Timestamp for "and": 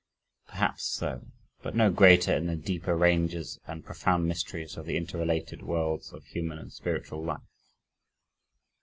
3.67-3.85, 6.57-6.73